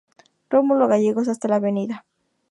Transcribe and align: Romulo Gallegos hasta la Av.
Romulo 0.49 0.87
Gallegos 0.87 1.27
hasta 1.27 1.47
la 1.47 1.57
Av. 1.57 2.03